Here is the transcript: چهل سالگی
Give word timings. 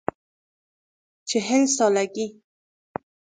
چهل 1.29 1.65
سالگی 1.65 2.41